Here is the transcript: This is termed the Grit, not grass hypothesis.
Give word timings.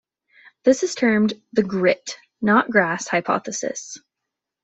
This 0.63 0.81
is 0.81 0.95
termed 0.95 1.35
the 1.53 1.61
Grit, 1.61 2.17
not 2.41 2.71
grass 2.71 3.07
hypothesis. 3.07 3.99